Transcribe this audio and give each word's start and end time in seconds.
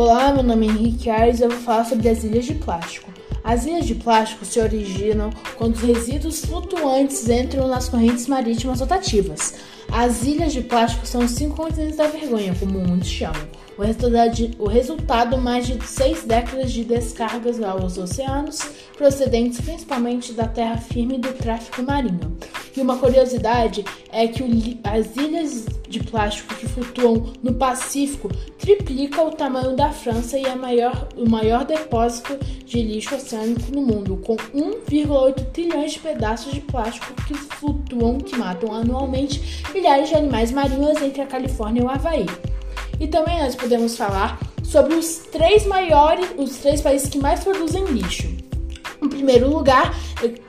Olá, 0.00 0.32
meu 0.32 0.44
nome 0.44 0.68
é 0.68 0.70
Henrique 0.70 1.10
Aires 1.10 1.40
e 1.40 1.42
eu 1.42 1.50
vou 1.50 1.58
falar 1.58 1.84
sobre 1.84 2.08
as 2.08 2.22
ilhas 2.22 2.44
de 2.44 2.54
plástico. 2.54 3.12
As 3.42 3.66
ilhas 3.66 3.84
de 3.84 3.96
plástico 3.96 4.44
se 4.44 4.60
originam 4.60 5.30
quando 5.56 5.74
os 5.74 5.82
resíduos 5.82 6.44
flutuantes 6.44 7.28
entram 7.28 7.66
nas 7.66 7.88
correntes 7.88 8.28
marítimas 8.28 8.78
rotativas. 8.78 9.54
As 9.90 10.22
ilhas 10.22 10.52
de 10.52 10.60
plástico 10.60 11.04
são 11.04 11.22
os 11.22 11.32
cinco 11.32 11.56
continentes 11.56 11.96
da 11.96 12.06
vergonha, 12.06 12.54
como 12.54 12.78
muitos 12.78 13.08
chamam. 13.08 13.42
O 13.76 13.82
resultado, 13.82 14.50
o 14.60 14.68
resultado 14.68 15.36
mais 15.36 15.66
de 15.66 15.84
seis 15.84 16.22
décadas 16.22 16.70
de 16.70 16.84
descargas 16.84 17.60
aos 17.60 17.98
oceanos, 17.98 18.60
procedentes 18.96 19.60
principalmente 19.60 20.32
da 20.32 20.46
terra 20.46 20.76
firme 20.76 21.16
e 21.16 21.18
do 21.18 21.32
tráfico 21.32 21.82
marinho. 21.82 22.36
E 22.78 22.80
uma 22.80 22.96
curiosidade 22.96 23.84
é 24.12 24.28
que 24.28 24.78
as 24.84 25.16
ilhas 25.16 25.66
de 25.88 25.98
plástico 25.98 26.54
que 26.54 26.68
flutuam 26.68 27.32
no 27.42 27.54
Pacífico 27.54 28.30
triplica 28.56 29.20
o 29.20 29.32
tamanho 29.32 29.74
da 29.74 29.90
França 29.90 30.38
e 30.38 30.44
é 30.44 30.54
maior, 30.54 31.08
o 31.16 31.28
maior 31.28 31.64
depósito 31.64 32.38
de 32.64 32.80
lixo 32.80 33.16
oceânico 33.16 33.72
no 33.72 33.82
mundo, 33.82 34.16
com 34.18 34.36
1,8 34.36 35.46
trilhões 35.46 35.94
de 35.94 35.98
pedaços 35.98 36.52
de 36.52 36.60
plástico 36.60 37.12
que 37.26 37.34
flutuam, 37.34 38.18
que 38.18 38.36
matam 38.36 38.72
anualmente 38.72 39.64
milhares 39.74 40.10
de 40.10 40.14
animais 40.14 40.52
marinhos 40.52 41.02
entre 41.02 41.22
a 41.22 41.26
Califórnia 41.26 41.82
e 41.82 41.84
o 41.84 41.90
Havaí. 41.90 42.26
E 43.00 43.08
também 43.08 43.42
nós 43.42 43.56
podemos 43.56 43.96
falar 43.96 44.38
sobre 44.62 44.94
os 44.94 45.16
três 45.32 45.66
maiores, 45.66 46.28
os 46.36 46.58
três 46.58 46.80
países 46.80 47.08
que 47.08 47.18
mais 47.18 47.42
produzem 47.42 47.84
lixo. 47.86 48.28
Em 49.02 49.08
primeiro 49.08 49.48
lugar 49.48 49.94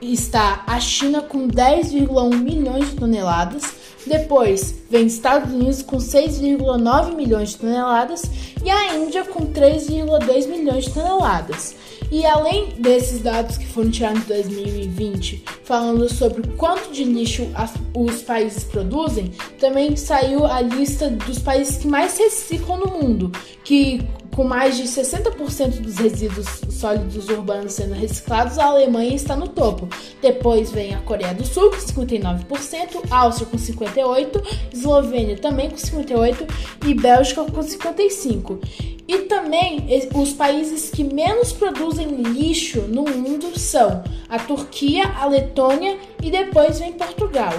está 0.00 0.64
a 0.66 0.80
China 0.80 1.22
com 1.22 1.48
10,1 1.48 2.34
milhões 2.36 2.90
de 2.90 2.96
toneladas. 2.96 3.62
Depois 4.06 4.74
vem 4.90 5.06
Estados 5.06 5.52
Unidos 5.52 5.82
com 5.82 5.98
6,9 5.98 7.14
milhões 7.14 7.50
de 7.50 7.58
toneladas 7.58 8.22
e 8.64 8.70
a 8.70 8.96
Índia 8.96 9.24
com 9.24 9.46
3,2 9.46 10.48
milhões 10.48 10.84
de 10.84 10.94
toneladas. 10.94 11.76
E 12.10 12.24
além 12.26 12.70
desses 12.78 13.20
dados 13.20 13.56
que 13.56 13.66
foram 13.66 13.90
tirados 13.90 14.22
em 14.24 14.26
2020, 14.26 15.44
falando 15.70 16.12
sobre 16.12 16.42
quanto 16.56 16.90
de 16.90 17.04
lixo 17.04 17.48
as, 17.54 17.72
os 17.94 18.22
países 18.22 18.64
produzem, 18.64 19.30
também 19.60 19.94
saiu 19.94 20.44
a 20.44 20.60
lista 20.60 21.08
dos 21.08 21.38
países 21.38 21.76
que 21.76 21.86
mais 21.86 22.18
reciclam 22.18 22.76
no 22.76 22.86
mundo, 22.88 23.30
que 23.62 24.04
com 24.34 24.42
mais 24.42 24.76
de 24.76 24.82
60% 24.82 25.80
dos 25.80 25.96
resíduos 25.98 26.46
sólidos 26.70 27.28
urbanos 27.28 27.74
sendo 27.74 27.94
reciclados, 27.94 28.58
a 28.58 28.64
Alemanha 28.64 29.14
está 29.14 29.36
no 29.36 29.46
topo. 29.46 29.88
Depois 30.20 30.72
vem 30.72 30.92
a 30.92 30.98
Coreia 31.02 31.34
do 31.34 31.46
Sul 31.46 31.70
com 31.70 31.76
59%, 31.76 33.08
Áustria 33.08 33.46
com 33.46 33.56
58%, 33.56 34.42
Eslovênia 34.72 35.36
também 35.36 35.70
com 35.70 35.76
58% 35.76 36.48
e 36.84 36.94
Bélgica 36.94 37.44
com 37.44 37.60
55%. 37.60 38.98
E 39.10 39.22
também 39.22 39.88
os 40.14 40.32
países 40.34 40.88
que 40.88 41.02
menos 41.02 41.52
produzem 41.52 42.06
lixo 42.06 42.82
no 42.82 43.02
mundo 43.02 43.58
são 43.58 44.04
a 44.28 44.38
Turquia, 44.38 45.02
a 45.18 45.26
Letônia 45.26 45.98
e 46.22 46.30
depois 46.30 46.78
vem 46.78 46.92
Portugal. 46.92 47.52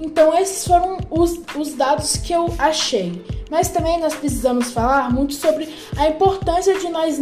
Então 0.00 0.32
esses 0.38 0.64
foram 0.64 0.98
os, 1.10 1.40
os 1.56 1.74
dados 1.74 2.16
que 2.18 2.32
eu 2.32 2.54
achei. 2.58 3.24
Mas 3.50 3.70
também 3.70 3.98
nós 3.98 4.14
precisamos 4.14 4.70
falar 4.70 5.12
muito 5.12 5.34
sobre 5.34 5.68
a 5.96 6.06
importância 6.06 6.78
de 6.78 6.88
nós 6.88 7.20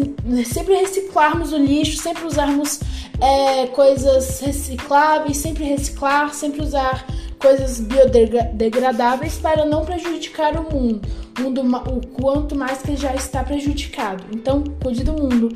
sempre 0.53 0.75
reciclarmos 0.75 1.55
o 1.55 1.56
lixo, 1.56 1.97
sempre 1.97 2.27
usarmos 2.27 2.78
é, 3.23 3.69
coisas 3.69 4.41
recicláveis, 4.41 5.39
sempre 5.39 5.65
reciclar, 5.65 6.34
sempre 6.34 6.61
usar 6.61 7.06
coisas 7.43 7.81
biodegradáveis 7.81 9.37
para 9.37 9.65
não 9.65 9.85
prejudicar 9.85 10.57
o 10.57 10.73
mundo, 10.73 11.03
mundo 11.39 11.61
o 11.61 12.07
quanto 12.07 12.55
mais 12.55 12.81
que 12.81 12.95
já 12.97 13.12
está 13.15 13.43
prejudicado. 13.43 14.25
Então, 14.33 14.62
cuide 14.81 15.03
do 15.03 15.12
mundo. 15.12 15.49